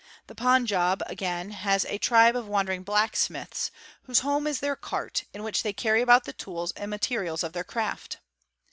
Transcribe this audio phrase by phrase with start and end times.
[0.25, 3.69] The Panjab, again, has' a tribe of wandering blacksmiths,
[4.05, 7.53] whose home is their cart, in which they carry about the tools and materials of
[7.53, 8.17] their craft.